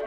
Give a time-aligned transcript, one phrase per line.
[0.00, 0.06] ど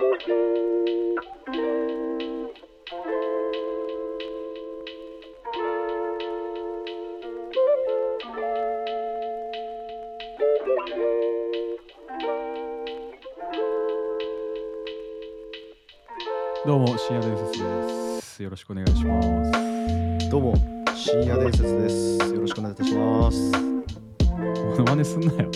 [16.78, 18.42] うも、深夜伝説です。
[18.42, 20.30] よろしくお願いします。
[20.30, 20.56] どうも、
[20.96, 22.34] 深夜伝説です。
[22.34, 23.52] よろしくお願いいたします。
[23.52, 25.52] モノマネすんなよ。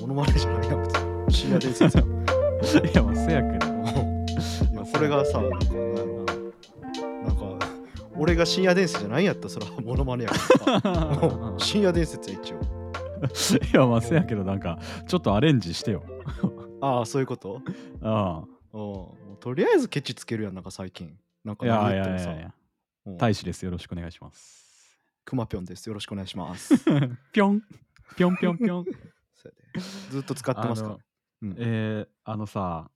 [0.00, 2.13] モノマネじゃないや別に深夜伝説や。
[2.80, 3.66] いや、まあ、せやけど。
[3.66, 5.58] いやこれがさ、なんか、
[7.26, 7.66] なんか、
[8.16, 12.60] 俺が深夜伝説じゃないんやったら、それはモノマネやから 深夜伝説や、一応。
[13.72, 16.04] いや、まあ、せやけど、なんか、ちょっとアレンジしてよ。
[16.80, 17.60] ああ、そういうこと？
[18.02, 21.16] あうんもうとりあえずケチつけるやん、なんか最近。
[21.44, 21.56] なんあ。
[21.56, 22.54] かいやい何言ってもさやいやいや。
[23.06, 23.62] うん大使です。
[23.64, 24.98] よろしくお願いします。
[25.24, 25.86] くまぴょんです。
[25.86, 26.74] よろしくお願いします。
[27.32, 27.62] ぴょん。
[28.16, 28.84] ぴょんぴょんぴょん。
[30.10, 30.96] ずっと使ってますから
[31.52, 31.54] あの。
[31.58, 32.90] えー、あのさ、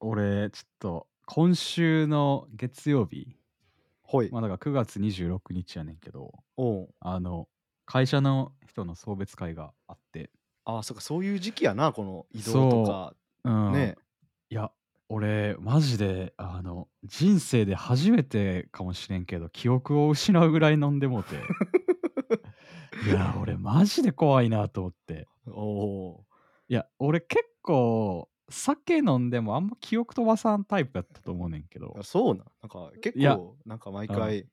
[0.00, 3.36] 俺、ちょっと、今週の月曜日、
[4.02, 4.30] ほい。
[4.30, 6.32] まあ、だから9月26日やねんけど、
[7.00, 7.48] あの、
[7.86, 10.30] 会社の人の送別会があって、
[10.66, 13.14] ああ、そっか、そういう時期やな、この移動とか。
[13.44, 13.50] う。
[13.50, 13.96] ん、ね。
[14.50, 14.70] いや
[15.08, 21.34] 俺マジであの人生で初めてかもしれんけど記憶を失うぐらい飲んでもうて。
[23.06, 25.26] いや俺マジで怖いなと思って。
[25.46, 26.24] おお
[26.68, 31.96] いや俺結構酒飲んでもあんま記憶飛ばさんタイプやったと思うねんけど。
[31.98, 32.46] ー。、そうなん？
[32.62, 34.46] なんか結いや構、なんか毎回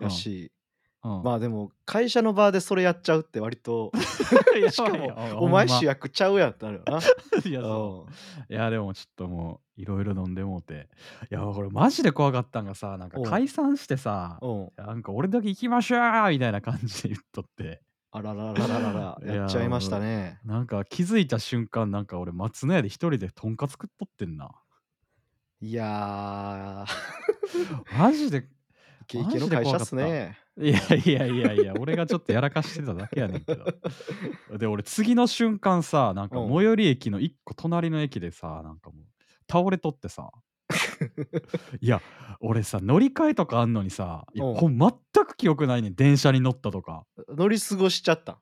[0.00, 0.52] やし、
[1.04, 3.92] うん、まあでも会社の場でそれやっちゃうって割と
[4.70, 6.98] しかもお前主役ちゃうやんってなるよな。
[7.48, 8.06] いやそ
[8.50, 8.52] う。
[8.52, 10.88] いやでもちょっともういろいろ飲んでもうて。
[11.30, 13.24] いや俺マジで怖かったんがさなんかうん。
[13.24, 14.40] 解散してさ。
[14.76, 20.40] なんか俺だけ行きましょうみたいな感じで言っとってあらららららら、 やっちゃいましたね。
[20.44, 24.50] なんか気づいた瞬間なんか俺松の屋で一人でとんかつ食っとってんな。
[25.60, 28.48] いやー、マジで
[29.02, 30.38] イケイケの会社っすね。
[30.56, 33.64] いやいやいやいや俺がちょっとやらかしてただけやねんけど。
[34.58, 36.54] で俺次の瞬間さなんかうん。
[36.54, 39.04] 最寄り駅の一個隣の駅でさなんかもう
[39.50, 40.30] 倒れとってさ
[41.80, 42.02] いや
[42.40, 44.54] 俺さ乗り換えとかあんのにさいやうん。
[44.54, 44.90] ほん全
[45.24, 45.94] く記憶ないねん。
[45.94, 47.04] 電車に乗ったとか。
[47.28, 48.36] 乗り過ごしちゃったん？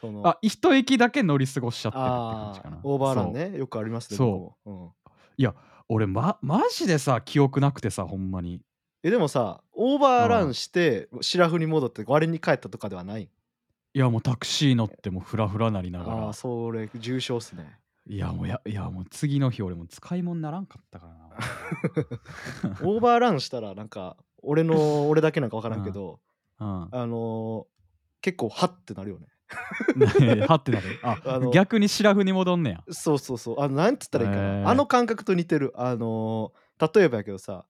[0.00, 0.26] その。
[0.26, 2.76] あ一駅だけ乗り過ごしちゃってるって感じかな。
[2.76, 3.34] あーオーバーランそう。
[3.34, 3.58] ね。
[3.58, 4.16] よくありますね。
[4.16, 4.24] そ
[4.64, 4.70] う。
[4.70, 4.94] 僕も。
[5.38, 5.52] うん。
[5.88, 8.62] 俺まマジでさ記憶なくてさほんまに。
[9.02, 13.28] え、でもさ、オーバーランして、シラフに戻って、我に帰ったとかではない？
[13.94, 16.18] いやもうタクシー乗ってもフラフラなりながら。
[16.26, 17.78] ああ、それ、重症っすね。
[18.08, 21.21] いやもうやいやもう次の日俺もう使い物にならんかったからな
[22.82, 26.20] オーバーランしたら、なんか、俺の、 俺だけなんか分からんけど、
[26.60, 27.72] うんあのー
[28.20, 29.26] 結構、はってなるよね。
[30.46, 33.60] はってなるあ あの逆にシラフに戻んねやそうそうそう。
[33.60, 34.42] あの、なんつったらいいかな。
[34.60, 35.72] へーあの感覚と似てる。
[35.74, 37.66] あのー例えばやけどさ、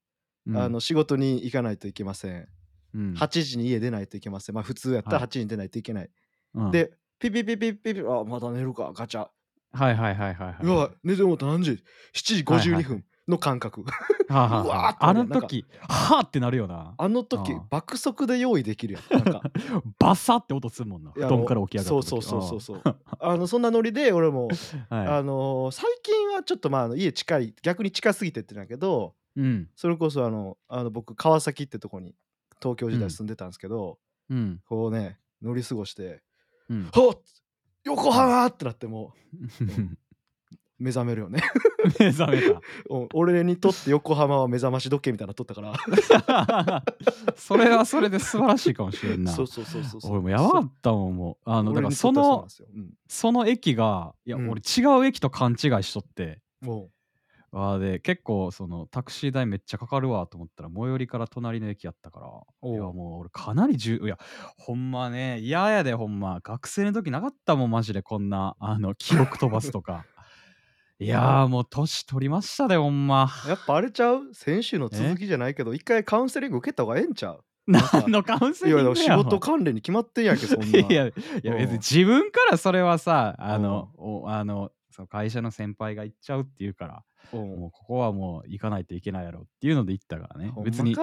[0.46, 2.48] うんあの仕事に行かないといけません。
[2.94, 4.54] うん8時に家出ないといけません。
[4.54, 6.10] まあ普通やったらはい8時に出ないといけない。
[6.54, 9.28] うんで、ピピピピピピ、あ、まだ寝るか、ガチャ。
[9.72, 11.82] はいはいはいはいはいうわ、寝てもうた何時 ?7
[12.14, 13.84] 時52はいはい分の感覚。
[14.28, 16.94] はあ の時はあってなるよな。
[16.96, 19.02] あの時爆速で用意できるやん。
[19.24, 19.42] なんか。
[19.98, 21.10] バサって音するもんな。
[21.10, 22.08] い布や団から起き上がった時。
[22.08, 22.96] そうそうそうそうそう。
[23.20, 24.48] あのそんなノリで俺も、う
[24.94, 25.06] んはい。
[25.08, 29.70] あのー最近はちょっとまあ家近い逆に近すぎてってなんやけどうん。
[29.76, 32.14] それこそあのあの僕川崎ってとこに
[32.60, 33.98] 東京時代住んでたんですけど、
[34.30, 34.60] うん。
[34.66, 36.22] こうね乗り過ごして
[36.68, 37.20] うん「はっ!
[37.84, 39.42] 横浜!」ってなってもう
[40.82, 41.40] 目覚めるよね。
[42.00, 42.60] 目覚めた。
[42.90, 46.82] お俺にとって横浜は目覚まし時計みたいなの撮ったから。
[47.36, 49.30] それはそれで素晴らしいかもしれんな。
[49.32, 50.12] そうそうそうそうそう。
[50.12, 51.50] 俺もやばかったもんもう。
[51.50, 52.68] あのだ俺からそのですよ。
[52.74, 52.90] うん。
[53.06, 54.50] その駅がいや、うん。
[54.50, 56.40] 俺違う駅と勘違いしとって。
[56.60, 56.90] も
[57.54, 62.70] あーで結構そのタクシー代めっちゃかかるわと思ったら最寄りから隣の駅やったから。
[62.70, 64.18] いやもう俺かなり重いや
[64.56, 66.40] ほんまね嫌やでほんま。
[66.42, 70.06] 学生の時なかったもんマジでこんなあの記憶飛ばすとか
[71.02, 73.28] いやーもう年取りましたでほんま。
[73.44, 74.32] うやっぱあれちゃう？
[74.32, 77.44] 先週の続きじゃないけど一回カウンセリング受けた方がええんちゃう？
[77.66, 81.12] 何のカウンセリングや仕事関連に決まってんやんけそんないやい
[81.42, 87.60] や別に自分からそれはさあのおあのその会社の先輩が行っちゃうっていうからうん。
[87.60, 90.52] もうここはもう行かないといけないやろっていうので行ったからね。
[90.64, 90.96] 別に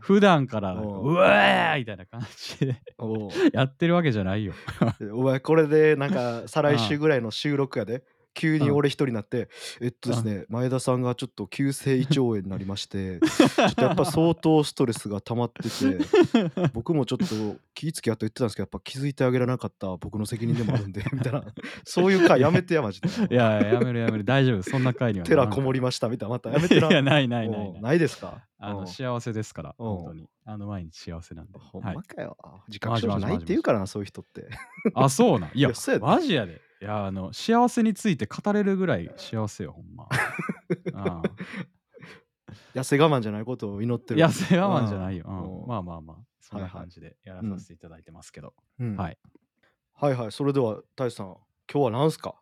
[0.00, 2.20] 普段からうわーみたいな感
[2.58, 2.76] じで
[3.52, 4.52] やってるわけじゃないよ。
[5.14, 9.48] お前これでなんか再来週ぐらいの収録やで急に俺一人になって、
[9.80, 15.98] えっとですね、前田さんがちょっと急性胃腸炎になりまして、 ちょっとやっぱ相当ストレスが溜まってて、
[16.74, 17.24] 僕もちょっと
[17.74, 21.44] 気ぃつけやと言ってたんですけど、やっぱ気づいてあげられなかった僕の責任でもあるんで、 みたいな、
[21.84, 23.08] そういう回やめてや、マジで。
[23.08, 24.24] いやいややめるやめる。
[24.24, 24.62] 大丈夫。
[24.62, 25.26] そんな回には。
[25.26, 26.88] ならん寺こもりましたみたいな、またやめてな。
[26.88, 27.80] いやないないない。
[27.80, 28.42] ないですか？
[28.58, 28.86] あのうん。
[28.86, 29.86] 幸せですからうん。
[29.96, 30.28] 本当に。
[30.46, 31.58] あの毎日幸せなんで。
[31.58, 32.36] ほんはいまかよ。
[32.68, 34.48] 自覚症状ないって言うからな、そういう人って。
[34.94, 35.50] あそうなん。
[35.54, 35.70] いや
[36.00, 40.08] マジやでいやあの幸せについて語れるぐらい幸せよほんま。
[40.94, 41.22] あ
[42.74, 44.20] 痩せ我慢じゃないことを祈ってる。
[44.20, 45.60] 痩せ我慢じゃないよ、うん。
[45.62, 45.66] うん。
[45.68, 48.96] まあまあまあそんな感じでやらさせていただいてますけど、うん。
[48.96, 49.18] はい。
[49.94, 51.36] はいはい、それでは、大志さん、
[51.72, 52.34] 今日は何すか？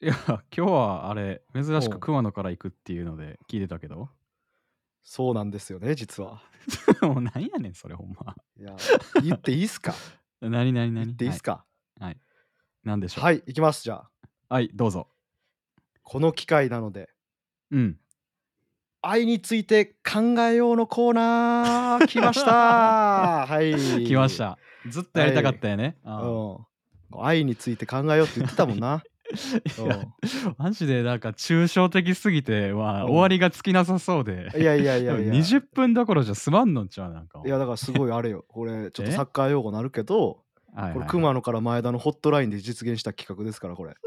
[0.00, 4.08] いや今日はあれ珍しく熊野から行くっていうので聞いてたけど。
[5.02, 6.40] そうなんですよね、実は。
[7.02, 8.34] もうなんやねんそれほんま。
[8.58, 8.74] いや、
[9.22, 9.94] 言っていいっすか？
[10.40, 11.04] 何何何？
[11.06, 11.66] 言っていいっすか？
[11.98, 12.18] はい、
[12.84, 13.94] なんでしょうはい、行きます、じゃ
[14.48, 14.54] あ。
[14.54, 15.06] はいどうぞ
[16.02, 17.08] この機会なので、
[17.70, 17.96] うん
[19.02, 24.04] 愛について考えようのコーナー、 来ましたはい。
[24.04, 24.36] 来まし。
[24.36, 26.66] たずっとやりたかったよね、あう
[27.16, 27.18] ん。
[27.22, 29.02] 愛について考えようって言ってたもんな。
[29.78, 30.04] いや
[30.58, 34.50] マジでなんか抽象的すぎて、まあ、うん終わりがつきなさそうで。
[34.58, 35.32] いやいやいやいや。
[35.32, 37.40] 20分どころじゃ済まんのんちゃうなんか。
[37.44, 38.44] いやだからすごいあれよ。
[38.48, 39.12] これちょっとえ？
[39.12, 40.42] サッカー用語なるけど、
[40.74, 43.94] はいはいこれ熊野から前田のホットラインで実現した企画ですからこれ。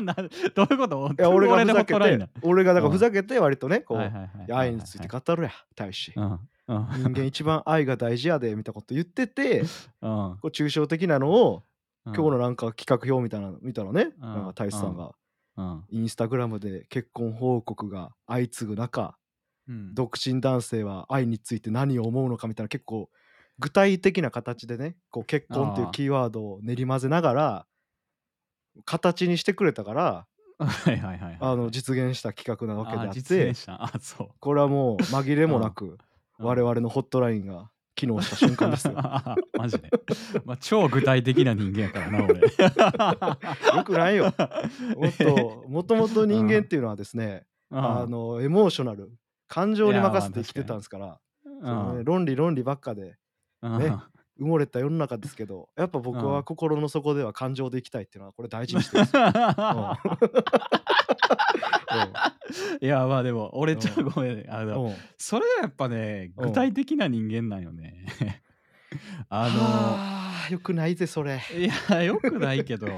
[0.00, 1.10] などういうこと？
[1.18, 2.92] いや俺がふざけて俺がだからうん。
[2.92, 6.12] ふざけて割とねこう、はいはいはいいや愛について語るや大使。
[6.14, 6.24] うん。
[6.24, 6.38] うん。
[6.68, 9.62] 人間一番愛が大事やでみたいなこと言ってて、
[10.02, 10.36] うん。
[10.36, 11.64] こう抽象的なのを
[12.06, 12.14] うん。
[12.14, 14.32] 今日のなんか企画表みたいなの見たらね、うん。
[14.34, 15.12] なんか大志さんが。
[15.56, 15.84] うん。
[15.90, 19.16] インスタグラムで結婚報告が相次ぐ中、
[19.66, 19.94] うん。
[19.94, 23.10] 独身男性は愛について何を思うのかみたいな結構
[23.58, 27.66] 具体的な形でねこう結婚っていうキーワードを練り混ぜながら
[28.84, 30.26] 形にしてくれたから
[30.58, 33.84] はいはいはいはいあの実現した企画なわけでああって実現した。
[33.84, 34.28] あそう。
[34.40, 35.98] これはもう紛れもなく
[36.38, 36.46] うん。
[36.46, 38.94] 我々のホットラインが機能した瞬間ですよ。
[39.56, 39.88] マジで、
[40.44, 42.40] まあ、超具体的な人間やからな俺。
[43.76, 44.34] よくないよ。
[44.96, 49.12] もっともともと人間っていうのはですねあのエモーショナル。
[49.46, 51.20] 感情に任せて生きてたんですから
[51.96, 53.14] ね論理論理ばっかでうん
[53.62, 53.96] ね
[54.38, 56.30] 埋もれた世の中ですけどやっぱ僕うん。
[56.30, 59.22] は心の底では感情でいきたいっていうのはこれ大事にしてるんですよ。
[62.80, 64.46] いやまあでも俺ちょっとうんごめんね。
[64.48, 64.94] あのうん。
[65.16, 66.48] それはやっぱねうん。
[66.48, 68.06] 具体的な人間なんよね。
[69.28, 71.40] ああよくないぜそれ。
[71.50, 72.86] のいやよくないけど。
[72.86, 72.96] いうん。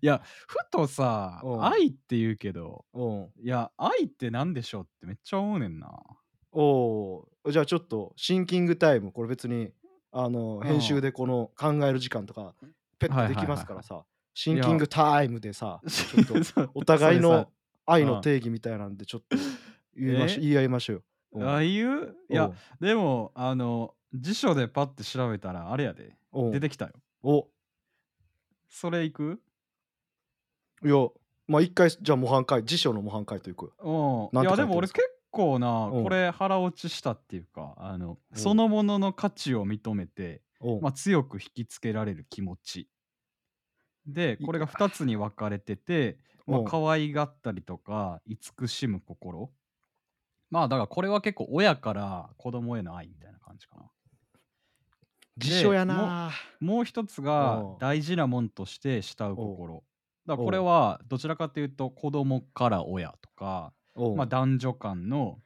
[0.00, 1.64] やふとさうん。
[1.64, 3.30] 愛って言うけどうん。
[3.44, 5.90] いや愛って何でしょうってめっちゃ思うねんな。
[6.52, 7.50] おー。
[7.50, 9.12] じゃあちょっとシンキングタイム。
[9.12, 9.70] これ別に
[10.12, 10.66] あのん。
[10.66, 12.54] 編集でこの考える時間とか
[12.98, 14.04] ペットできますからさ
[14.34, 17.50] シンキングタイムでさ ちょっとお互いの
[17.86, 18.08] 愛うん。
[18.08, 19.36] の定義みたいなんでちょっと
[19.96, 20.40] 言いましえ？
[20.40, 21.02] 言い合いましょうよ。
[21.32, 21.48] うん。
[21.48, 22.16] ああいう？
[22.30, 22.48] いやう。
[22.50, 22.54] ん
[22.86, 26.14] でもあの辞書でパッて調べたらあれやで。
[26.32, 26.48] う。
[26.48, 26.92] ん出てきたよ。
[27.22, 27.48] お。
[28.68, 29.40] それいく？
[30.84, 30.94] いや
[31.48, 33.72] まあ一回じゃあ模範解辞書の模範解答いく。
[33.82, 34.30] よ。
[34.32, 35.00] ういやでも俺結
[35.32, 36.02] 構なうん。
[36.04, 38.38] これ腹落ちしたっていうかあのうん。
[38.38, 40.42] そのものの価値を認めて、
[40.80, 42.88] まあ、強く引きつけられる気持ち。
[44.06, 46.64] でいこれが2つに分かれてて、 まあ、うん。
[46.66, 49.50] 可愛がったりとか慈しむ心。
[50.50, 53.90] まあだからこれは結構親から子供への愛みたいな感じかな。
[55.38, 56.30] 辞書やな。
[56.60, 57.78] もう一つがうん。
[57.78, 59.82] 大事なもんとして慕う心。
[60.26, 65.38] だからこれはどちらかというと子供から親とかまあ、男女間の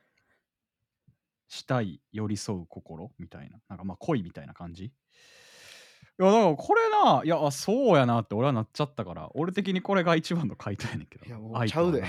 [1.48, 3.58] したい寄り添う心みたいな。
[3.68, 4.84] なんかまあ恋みたいな感じ。
[4.86, 4.92] い
[6.18, 11.26] やだからこれないやあそうやなって俺はなっちゃったから俺的にこれが一番の回答やねんけど。
[11.26, 12.02] いやもう愛ちゃうで。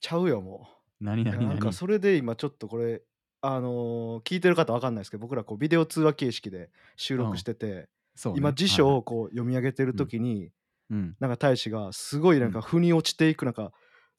[0.00, 0.68] ちゃうよも
[1.00, 1.24] 何う。
[1.24, 1.48] いや何何？
[1.50, 3.02] なんかそれで今ちょっとこれ
[3.40, 8.38] あのー聞いてる方わかんないですけど僕らこうビデオ通話形式で収録してて、そうね。
[8.38, 10.50] 今辞書はいをこう読み上げてる時に、
[10.90, 11.16] うん。
[11.18, 13.70] なんか大使がすごいなんか腑に落ちていくなんかうん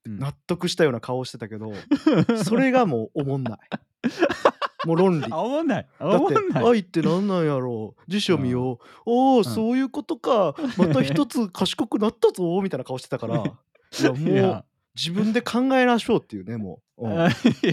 [0.05, 1.73] 納得したような顔してたけど、
[2.43, 3.59] それがもうおもんない。
[4.85, 5.27] もう論理。
[5.31, 5.87] あ思んない。
[5.99, 7.95] あだって愛って何なんやろ。
[7.97, 9.43] う辞書見よう、おお、ん。
[9.43, 10.55] そういうことか。
[10.77, 13.43] また一つ賢くなったぞみたいな顔してたから。
[13.99, 17.11] いやもいうや自分で考えましょうっていうねもう、うん。
[17.13, 17.17] い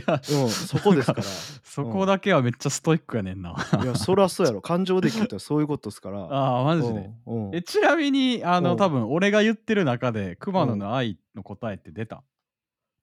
[0.07, 1.23] やうんそこですから。
[1.23, 3.55] そこだけはめっちゃストイックやねんな。
[3.83, 4.61] いやそりゃそうやろ。
[4.61, 6.25] 感情で生きたらそういうことですから。
[6.35, 7.11] ああマジで。
[7.53, 8.65] えちなみにあうん。
[8.65, 12.23] の多分俺が言ってる中で熊野の愛の答えって出た？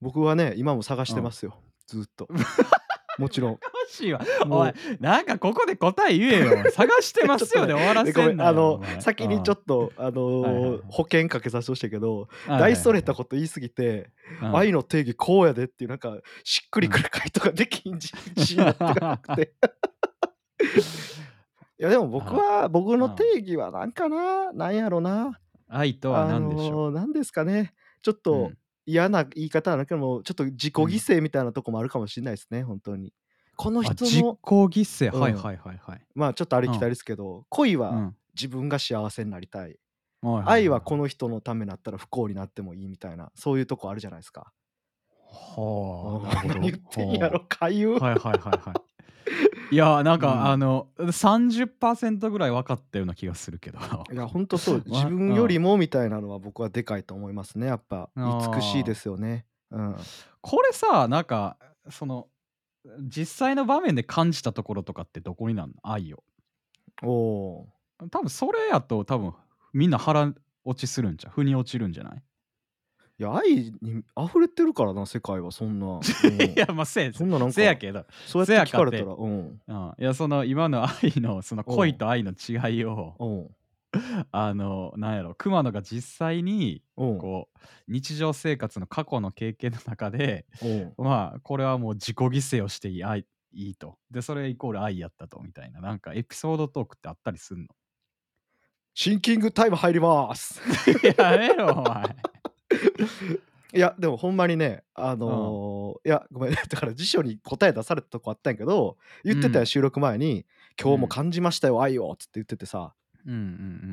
[0.01, 1.55] 僕はね今も探してますよ、
[1.87, 2.27] ずっと
[3.19, 3.51] もちろん。
[3.53, 3.57] マ
[3.89, 4.21] しいわ。
[4.49, 6.63] おい、なんかここで答え言えよ。
[6.71, 8.51] 探してますよで終わらせんなよ。
[8.51, 9.01] おの前。
[9.01, 14.11] 先にちょっとあの保険かけさせてほしいけどうん大それたこと言いすぎて
[14.41, 14.55] うん。
[14.57, 18.07] 愛の定義こうやでっていうなんかしっくりくる回答ができん自
[18.37, 19.53] 信になってなくて。
[21.79, 24.51] いやでも僕は僕の定義はなんかな？
[24.51, 25.39] なんやろな？
[25.69, 26.91] 愛とはあ何でしょう？
[26.91, 27.73] のなんですかね？
[28.01, 28.57] ちょっうとん
[28.89, 30.85] 嫌な言い方なんだけどもちょっと自己犠
[31.17, 33.13] 牲みたいなとこもあるかもしれないですね本当に
[33.55, 36.01] このあ人実の行犠牲、うんはいはいはいはい。
[36.15, 39.75] まあちょっとありきたりですけど恋はうん自分が幸せになりたい
[40.21, 41.03] はい愛はこの。
[41.03, 44.53] の人のためになったら不幸になってもいいみたいなそういうとこあるじゃないですか。
[45.31, 46.59] はあ、なるほど。
[46.61, 47.99] 何言ってんやろかゆう。
[47.99, 48.88] はいはいはいはい。
[49.71, 50.45] いやなんか、うん。
[50.45, 53.79] あの30%ぐらい分かったような気がするけど。
[54.11, 54.75] いや本当そう。
[54.89, 58.09] わ自分よりもみたいなのは僕はでかいと思いますねやっぱ。
[58.15, 59.45] 美しいですよね。
[59.71, 59.95] うん、
[60.41, 61.57] これさなんか
[61.89, 62.27] その
[63.01, 65.75] 実際の場面で感じたところとかってどこになんの？
[65.83, 66.23] 愛を。
[67.03, 67.67] おお
[68.09, 69.33] 多分それやと多分
[69.73, 70.33] みんな腹
[70.65, 71.33] 落ちするんじゃう？
[71.33, 72.23] 腑に落ちるんじゃない、
[73.19, 75.99] いや愛に溢れてるからな世界はそんな。
[75.99, 76.41] うん。
[76.41, 79.61] いやまあせやそんななんかせやけど、そうやって聞かれたらうん。
[79.67, 83.55] うん、いやその今の愛のその恋と愛の違いをうん。
[84.31, 87.17] あのなんやろ熊野が実際にうん。
[87.17, 87.57] こう
[87.89, 90.93] 日常生活の過去の経験の中でうん。
[91.05, 93.97] まあこれはもう自己犠牲をしていい愛いいと。
[94.09, 95.81] でそれイコール愛やったとみたいな。
[95.81, 97.67] なんかエピソードトークってあったりすんの？
[98.93, 100.61] シンキングタイム入ります。
[101.17, 102.15] やめろお前
[103.73, 109.65] いやでもほんまにねあのーいやごめん だから辞書に答え出されたとこあったんやけど言ってたよ、うん。
[109.67, 110.45] 収録前に
[110.81, 112.93] 「今日も感じましたよ愛を」っつって言っててさ。
[113.25, 113.43] うんうんう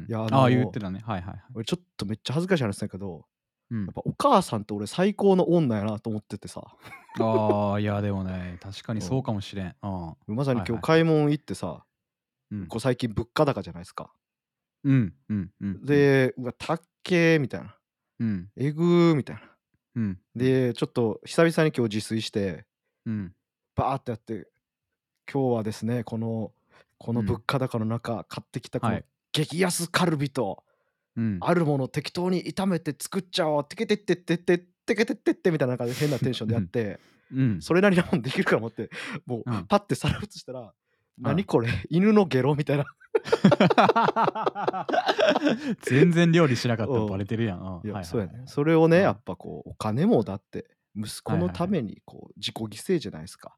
[0.04, 0.06] ん。
[0.08, 1.00] いやあのああ言ってたね。
[1.04, 1.42] はいはいはい。
[1.54, 3.26] 俺ちょっとめっちゃ恥ずかしい話だけど
[3.70, 3.84] うん。
[3.84, 6.62] やっぱお母さんって俺最高の女やなと思っててさ。
[7.18, 9.76] ああいやでもね確かにそうかもしれん。
[9.82, 10.34] うん。
[10.36, 11.84] まさに今日買い物行ってさ、
[12.50, 12.66] うん。
[12.66, 14.10] こう最近物価高じゃないですか。
[14.84, 17.75] うんうんうんでうわたっけーみたいな
[18.20, 18.48] うん。
[18.56, 19.42] えぐーみたいな。
[19.96, 22.64] うんでちょっと久々に今日自炊して
[23.06, 23.34] うん。
[23.74, 24.48] バーってやって
[25.30, 26.52] 今日はですねこの
[26.98, 27.26] このうん。
[27.26, 29.04] 物価高の中買ってきたこのはい。
[29.32, 30.64] 激安カルビと
[31.16, 31.38] うん。
[31.40, 37.00] あるもの適当に炒めて作っちゃおうテケテッテッテッテッテケテッテッテみたいな感じで変なテンションでやって
[37.32, 37.62] うん。
[37.62, 38.90] それなりなもんできるから思って
[39.26, 39.66] もううん。
[39.66, 40.72] パッて皿移したら
[41.18, 42.84] 何これ犬のゲロみたいな
[45.82, 46.98] 全然料理しなかったうん。
[47.00, 47.60] のバレてるやん。
[47.60, 47.64] うん。
[47.84, 48.42] いやはいはいそうやね。
[48.46, 49.02] それをねうん。
[49.04, 53.56] やっぱこうお金もだって息子のためにこう自己犠牲じゃないですか。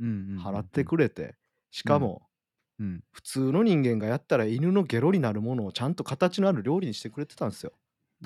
[0.00, 1.36] うんうんうん払ってくれて
[1.70, 2.22] しかも
[2.78, 3.02] うん。
[3.12, 7.72] 普通の人間がやったら犬のゲロになるものをちゃんと形のある料理にしてくれてたんですよ。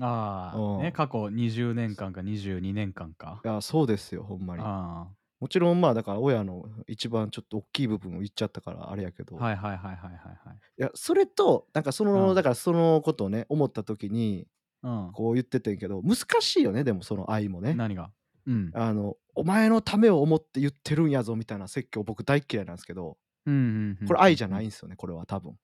[0.00, 0.80] あうん。
[0.80, 3.40] あ、ね、過去20年間か22年間か？
[3.44, 3.48] い。
[3.48, 4.62] やそうですよほんまに。
[4.64, 5.08] あ
[5.42, 9.44] もちろんまあだから親の一番ちょっと大きい部分を言っちゃったからあれやけど、あ。
[9.44, 10.56] はいはいはいはいはいはい。
[10.78, 14.46] いやそれとなんかその、うんだからそのことをね思った時に
[14.84, 15.10] うん。
[15.12, 17.74] こう言っててんけど難しいよねでもその愛もね。
[17.74, 18.12] 何が？
[18.46, 18.70] うん。
[18.72, 24.06] あのお前のためを思って言ってるんやぞみたいな説教僕大っ嫌いなんですけどうんうんうん。
[24.06, 25.56] これ愛じゃないんんですよねこれは多分。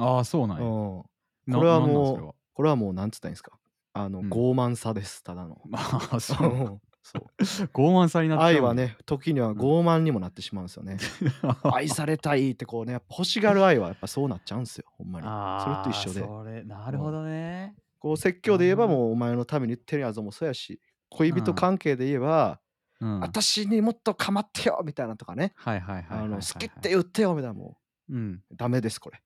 [0.00, 0.64] ああ、そうなんや。
[0.64, 1.06] うん、こ
[1.46, 3.52] なれはなんなんそれもうこれはもうなんつったらいいんですか？
[3.92, 5.60] あの、うん傲慢さですただの。
[5.74, 6.48] ああ、そう。
[6.48, 7.26] うんそう
[7.74, 8.46] 傲慢さになっちゃう。
[8.48, 8.74] 愛は。
[8.74, 10.96] ね時には傲慢にもなってしまうんですよね。
[11.72, 15.26] 愛されたいってこうね欲しがる愛はやっぱそうなっちゃうんですよほんまに。
[15.26, 17.74] それと一緒でそれ、なるほどね。
[17.98, 20.80] こう説教で言えばもうお前のために言ってるやつもそうやし
[21.10, 22.60] 恋人うん関係で言えば、
[23.00, 23.20] うん。
[23.20, 27.78] 私にもっと構ってよみたいなとかね、好きって言ってよみたいなも
[28.08, 28.42] うん。
[28.50, 29.20] うダメですこれ。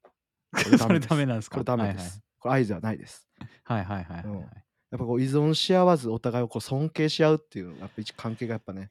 [0.79, 1.57] それダメなんですか？
[1.57, 2.23] これダメです。
[2.39, 3.29] これ愛ではないです。
[3.65, 4.66] はいはいはいはい。
[4.91, 8.91] やっぱこう依存し合わずお互いをこう尊敬し合うっていうのがやっぱ一関係がやっぱね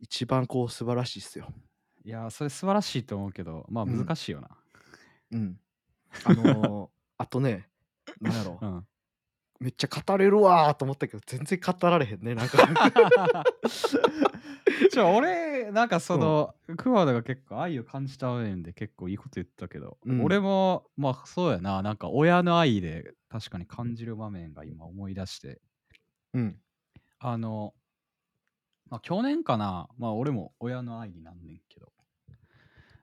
[0.00, 1.52] 一番こう素晴らしいっすよ。
[2.04, 4.48] いや、それ素晴らしいと思うけど、まあうん難しいよな。
[5.32, 5.58] うん。
[6.24, 7.68] あのーあとね、
[8.20, 8.86] なんやろ、 うん。
[9.64, 12.34] めっちゃ語れるわーと思ったけど、全然語られへんね。
[12.34, 12.58] なんか。
[14.92, 20.22] ちょ俺なんかその、熊田が結構愛を感じた面で結構いいこと言ったけど、うん。
[20.22, 21.80] 俺もまあそうやな。
[21.80, 25.62] なんか親の愛で確かに感じる場面が今思い出して。
[26.34, 26.60] うん。
[27.18, 27.72] あの、
[28.90, 29.88] まあ、去年かな。
[29.96, 31.90] まあ俺も親の愛になんねんけど。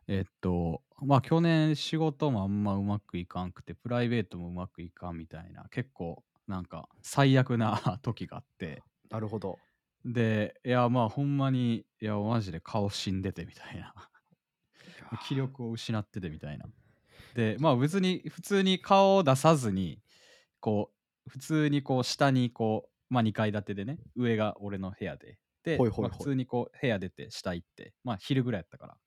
[0.08, 5.66] えっとまあ去年仕事もあんまうまくいかんくてプライベートもうまくいかんみたいな。
[5.72, 8.84] 結構なんか最悪な時があって。
[9.10, 9.58] なるほど。
[10.04, 13.94] でいやまあほんまにいやマジで顔死んでてみたいな。
[15.28, 16.66] 気力を失っててみたいな。
[17.36, 20.02] でまあ別に普通に顔を出さずに
[20.60, 20.92] こ
[21.28, 25.38] う普通にこう下にこうまあ2階建てでね上が俺の部屋で。
[25.64, 28.98] で普通にこう部屋出て下行ってまあ昼ぐらいやったから。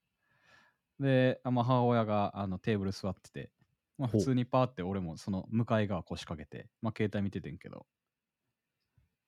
[1.01, 3.51] で、あまあ、母親があのテーブル座ってて、
[3.99, 7.87] まあ、普通にパーって俺もその向かい側腰掛けて、まあ、携帯見ててんけど、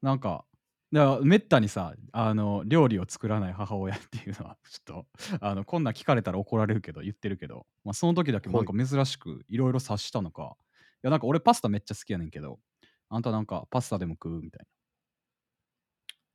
[0.02, 0.44] なんか、
[0.92, 12.60] だめったにさあの料理を作らない母親っていうのは ちょっとあのこんなん聞かれたら怒られるけど言ってるけど、まあ、その時だけなんか珍しくいろいろ察したのかいやなんか俺パスタめっちゃ好きやねんけど
[13.08, 14.66] あんたなんかパスタでも食うみたい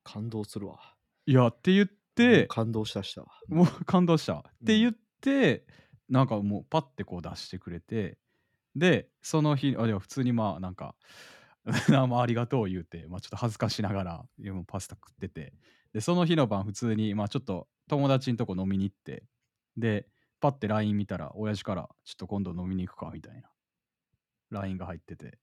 [0.04, 0.76] 感動するわ。
[0.76, 0.82] な
[1.26, 3.28] いやって言って感動したしたわ。
[3.48, 4.40] もう感動した。
[4.40, 5.66] って言って
[6.12, 8.18] なんかもうパッてこう出してくれて
[8.75, 10.96] でその日あでも普通にまあなんか
[11.96, 14.25] あまありがとう言うて、まあ、ちょっと恥ずかしながら
[14.68, 15.53] パスタ食ってて
[15.94, 19.24] でその日の晩普通にまあちょっと友達んとこ飲みに行って
[19.77, 20.08] で
[20.41, 23.50] パッて LINE 見たら親父からちょっと今度飲みに行くかみたいな
[24.50, 25.39] LINE が入ってて。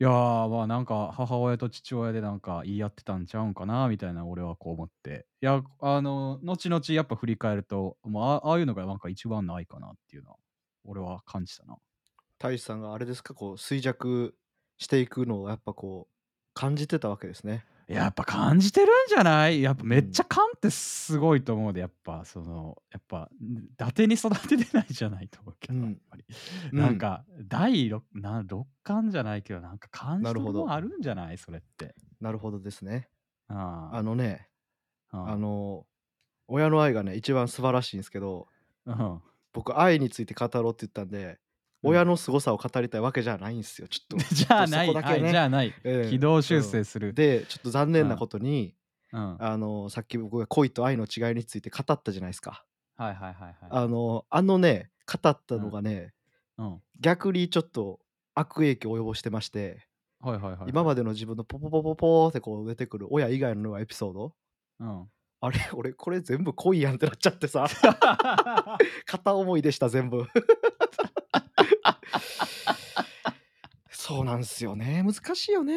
[0.00, 5.26] いやーまあなんか母親と父親でなんか言い合ってたんちゃうんかなみたいな俺はこう思って。
[5.40, 10.36] いやあの後々やっぱ振り返るとまあああいうのがなんか一番ないかなっていうのは
[10.84, 11.76] 俺は感じたな。
[12.38, 13.34] 大志さんがあれですか？
[13.34, 14.34] こう衰弱
[14.78, 16.14] していくのをやっぱこう
[16.54, 17.64] 感じてたわけですね。
[17.88, 19.62] やっぱ感じてるんじゃない？
[19.62, 25.84] やっぱめっちゃ勘ってすごいと思うで、やっぱその、やっぱ、ん伊達に育ててないじゃないと思うけど、うん。
[25.84, 26.24] やっぱり。
[26.72, 26.78] うん。
[26.78, 31.38] なんか、第六な六感じゃないけど、なんか感じなるほどるものあるんじゃない？
[31.38, 31.94] それって。
[32.20, 33.08] なるほどですね。
[33.48, 34.02] ああ。
[34.02, 34.48] のね、
[35.10, 35.36] ああ。
[35.36, 35.86] の
[36.46, 38.48] 親の愛がね一番素晴らしいんですけど
[38.86, 39.20] うん、
[39.52, 41.38] 僕愛について語ろうって言ったんで、うん
[41.82, 44.24] 親の凄さを語りたいわけじゃないんですよちょっと。
[44.34, 45.00] じゃあない、ね。
[45.00, 47.12] はいじゃあない、ええ軌道修正する。
[47.12, 48.74] でちょっと残念なことに、
[49.12, 52.64] うん、はいあのさっき僕が恋と愛の違いについて語ったじゃないですか。
[52.96, 53.56] はいはいはい。
[53.70, 56.12] あのあのね語ったのがね、
[56.58, 58.00] うん、逆にちょっと
[58.34, 59.86] 悪影響を及ぼしてまして、
[60.20, 60.70] はいはいはいはい。
[60.70, 64.34] 今までの自分のポポポポポーってこう出てくる親以外のエピソード。
[64.80, 65.08] うん。
[65.40, 67.68] あれ俺これ全部恋やんってなっちゃってさ。
[69.06, 70.26] 片思いでした全部
[73.90, 75.04] そうなんですよね。
[75.04, 75.76] 難しいよね。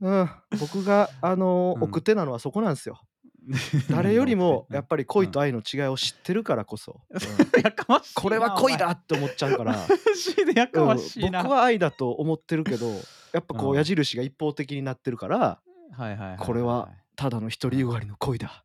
[0.00, 0.30] うん。
[0.58, 1.84] 僕があのうん。
[1.84, 3.00] 奥手なのはそこなんですよ。
[3.88, 7.62] 誰よりもやっぱり恋と愛、愛の違いを知ってるからこそ、うん。
[7.62, 12.90] やかましいなこれは恋だって思っちゃうから、お前マジでやかうんましいな、僕は愛だと思ってるけど
[13.32, 13.76] やっぱこううん。
[13.76, 15.60] 矢印が一方的になってるから
[15.92, 18.64] はいはいはいいこれはただの独りよがりの恋だ。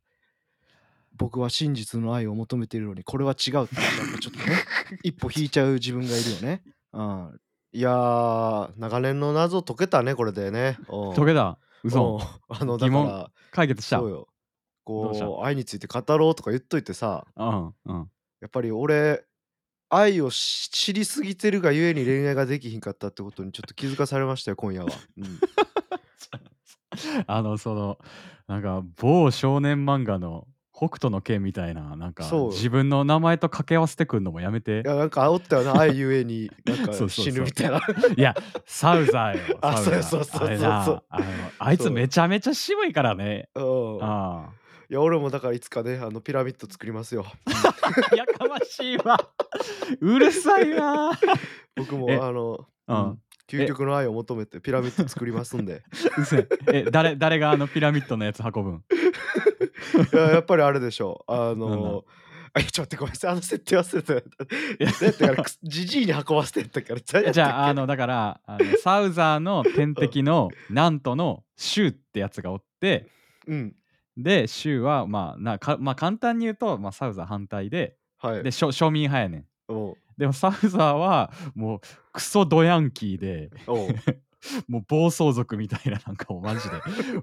[1.16, 4.56] 僕は真実の愛を求めているのにこれは違うってやっぱちょっとね
[5.04, 6.62] 一歩引いちゃう自分がいるよね。
[6.94, 7.40] うん、
[7.72, 10.78] いやー長年の謎解けたねこれでね。
[10.88, 11.14] うん。
[11.14, 11.58] 解けた？
[11.82, 12.16] 嘘。
[12.16, 12.20] うん。
[12.56, 13.06] あのだ疑問？
[13.06, 13.98] から解決した？
[13.98, 14.28] そうよ。
[14.86, 15.26] どうした？
[15.26, 17.26] こう愛について語ろうとか言っといてさ。
[17.36, 18.10] うんうん。
[18.40, 19.24] やっぱり俺
[19.88, 24.90] 愛をし知りすぎてるがゆえに恋愛ができひんかったってことにちょっと気づかされましたよ今夜は。
[25.16, 25.40] うん。
[27.26, 27.98] あのその
[28.46, 30.46] なんか某少年漫画の
[30.88, 32.50] 北斗の拳みたいななんかそう。
[32.50, 34.82] 自分の名前と掛け合わせてくんのもやめて。
[34.84, 37.24] いやなんか煽ったよな 愛ゆえになんかそうそうそう。
[37.24, 37.80] 死ぬみたいな。
[38.16, 38.34] いや
[38.66, 40.38] サウザーよあサウザーそうそう。
[40.38, 41.02] そうそうあれなあの
[41.58, 43.48] あいつめちゃめちゃ渋いからね。
[43.54, 43.98] うん。
[44.02, 44.50] あ
[44.90, 47.24] いや俺もだからいつかねあのピラミッド作りますよ。
[47.46, 49.18] あ やかましいわ。
[50.00, 51.10] うるさいな。
[51.76, 52.96] 僕もえあの、うん。
[52.96, 53.18] うん。
[53.46, 55.82] 究極の愛を求めてピラミッド作りますんで。
[56.18, 58.84] うせえ誰誰があのピラミッドのやつ運ぶん？
[60.12, 61.32] いややっぱりあれでしょう。
[61.32, 61.66] あなんだ？
[61.76, 62.04] の
[62.56, 63.30] あちょっと待ってごめんなさい。
[63.32, 64.14] あの設定忘れてた。
[64.14, 67.00] だってからジジイに運ばせてったから。
[67.12, 73.08] 誰やったっけじゃああのだからあの サウザーの天敵のなんとのシュウってやつがおって
[73.46, 73.74] うん。
[74.16, 78.42] でシュウはまあなか、まあ、簡単に言うと、まあ、サウザー反対ではい。
[78.44, 79.46] で庶庶民派やねん。
[79.68, 79.96] おう。
[80.16, 81.80] でもサウザーはもう
[82.12, 83.88] クソドヤンキーでおう
[84.68, 86.68] もう暴走族みたいななんかもうマジ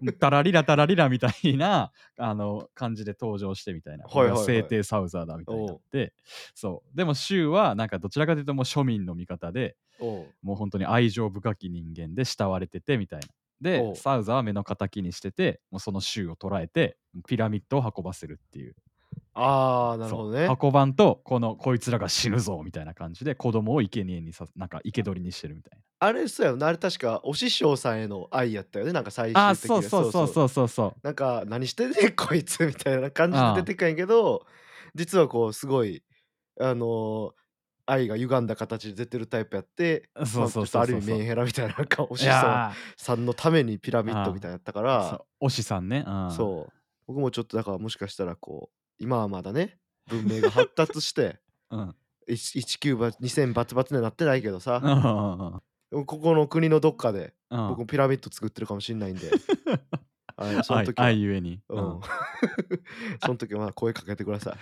[0.02, 6.14] で タラリラタラリラみたいなあの感じで登場してみたいな、はいはい聖帝サウザーだみたいになって
[6.56, 6.98] そう。
[6.98, 13.28] でもシュウはなんかどちらかというともう庶民の味方でもう本当に愛情深き人間で慕われててみたいな。
[13.28, 13.96] おでう。
[13.96, 18.76] サウザーは目の敵にしててもうその州を捉えてピラミッドを運ばせるっていう
[19.34, 20.48] ああなるほどね。
[20.48, 20.58] そう。
[20.62, 28.92] 運ばんとこのこいつらが死ぬぞみたいな感じで子供を生贄にさなんか生け捕りにしてるみたいあれそうやよなあれ確かお師匠さんへの愛やったよね。
[28.92, 30.68] なんか最終的なあにそうそうそうそうそう。
[30.68, 34.46] そうなんか何してんねんこいつみたいな感じで出てくんやけど
[34.96, 36.04] 実はこうすごい
[36.60, 37.32] あのー
[37.88, 44.84] 愛が歪んだ形で出てるタイプやってそうそうそうそうまある意味メンヘラみたいななんかおい師匠やさんのためにピラミッドみたいなやったかー。
[44.84, 46.06] らおしさんね。
[46.08, 46.32] うん。
[46.32, 46.74] そう。
[47.08, 49.78] 僕もちょっとだからもしかしたらこう今はまだね
[50.10, 51.40] 文明が発達して
[51.72, 51.96] うん
[52.28, 54.80] 19バ2000バツバツにはなってないけどさ
[55.92, 59.30] ここの国のどっかでうん僕もピラミッド作ってるかもしれないんで
[60.38, 61.62] はい、その愛時は、愛ゆえに。
[61.70, 62.02] ううんん。
[63.24, 64.58] その時はまあ声かけてくださ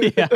[0.00, 0.08] い。
[0.08, 0.28] いや、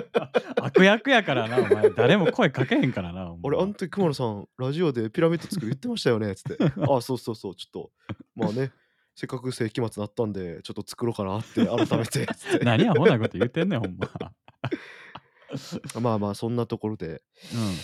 [0.61, 1.91] 悪役やからな、お前。
[1.91, 3.75] 誰も声かけへんからな、俺、あのま。
[3.75, 6.65] 時熊野さん、ラジオでピラミッド作る言ってましたよね、つって。
[6.89, 7.91] ああ、そうそうそう、ちょっと、
[8.37, 8.71] まあね、
[9.15, 12.27] せっかく世紀末なったんで、ちょっと作ろうかなって、改めて。
[12.65, 14.11] 何アホなこと言ってんねん、ほんま。
[16.01, 17.23] まあまあ、そんなところで。
[17.53, 17.75] うん。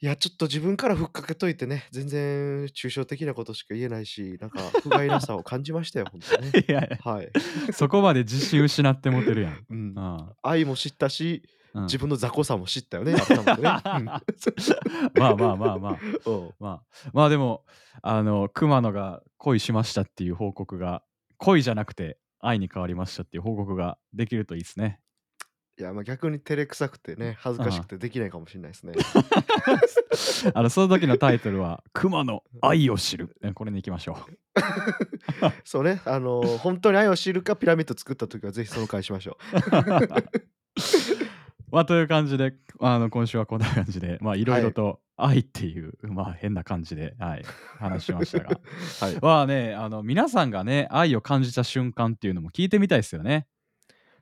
[0.00, 6.50] いや、ちょっと自分からふっかけといてね、全然抽象的なことしか言えないし、なんか、不甲斐なさを感じましたよ、ほんとね。
[6.68, 7.30] いやいや、はい。
[7.72, 9.64] そこまで自信失ってもてるやん。
[9.70, 10.00] うんう。
[10.00, 10.32] ん。
[10.42, 11.82] 愛も知ったし、うん。
[11.84, 13.68] 自分の雑魚さも知ったよね、改めてね。
[13.84, 14.04] うん
[15.14, 15.98] まあまあまあまあ。
[16.26, 16.54] うん。
[16.58, 16.82] まあ、
[17.12, 17.64] まあでも、
[18.02, 21.02] あの、熊野が恋しましたっていう報告が、
[21.38, 25.00] 恋じゃなくて愛に変わりましたっていう報告ができるといいですね。
[25.78, 28.92] いや、まあ逆に照れくさくてね、恥ずかしくてできないかもしれないですね。
[30.54, 33.36] あの、その時のタイトルは、熊野愛を知る。
[33.40, 34.18] ねこれに行きましょ
[35.64, 40.51] そうね、あのー本当に愛を知るかピラミッド作った時はぜひその回しましょう。
[41.72, 47.44] まあ、という感じで、あの、今週はこんな感じで、 まあ、いろいろと愛っていう、まあ、変な感じで、はい、
[47.78, 48.50] 話しましたが。
[48.50, 48.60] う。
[49.02, 49.18] はい。
[49.22, 53.46] まあね、あの、皆さんがね、愛を感じた瞬間っていうのも聞いてみたいですよね。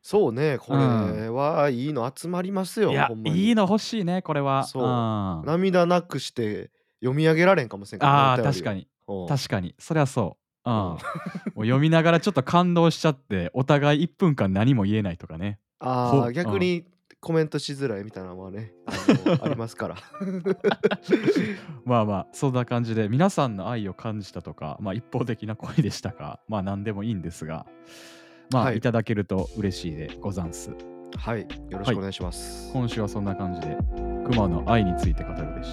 [0.00, 3.10] そうね、こうんれはいいの集まりますよ、いや。
[3.24, 4.62] いいの欲しいね、これは。
[4.64, 8.86] そううん涙なくして読み上げられんかもしれんああ、確かに。
[9.08, 9.74] うん確かに。
[9.78, 10.70] そりゃそう。
[10.70, 10.76] うん。
[10.76, 15.58] うん もう読みながらちょっと感動しちゃって、お互い1分間何も言えないとかね。
[15.80, 16.86] ああ、逆に
[17.20, 18.92] コメントしづらいみたいなのはね、あ
[19.28, 19.96] の ありますから。
[21.84, 27.66] まあまあ、そんな感じで、皆さんの愛を感じたとか、まあ一方的な恋でしたか、まあ何でもいいんですが、
[28.50, 30.70] まあ、はいい、ただけると嬉しいでござんす。
[31.16, 32.72] はい、よろしくお願いします。
[32.72, 33.76] 今週はそんな感じで、
[34.30, 35.72] 熊の愛について語るでし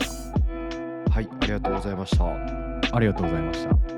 [1.09, 2.25] はい、ありがとうございました。
[2.25, 2.95] た。
[2.95, 3.96] ありがとうございました。